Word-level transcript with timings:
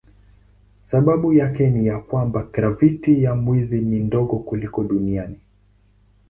Sababu 0.83 1.33
yake 1.33 1.69
ni 1.69 1.87
ya 1.87 1.99
kwamba 1.99 2.43
graviti 2.43 3.23
ya 3.23 3.35
mwezi 3.35 3.81
ni 3.81 3.99
ndogo 3.99 4.39
kuliko 4.39 4.83
duniani. 4.83 5.39